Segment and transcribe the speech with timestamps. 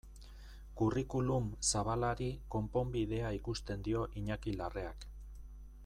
[0.79, 5.09] Curriculum zabalari konponbidea ikusten dio Iñaki Larreak.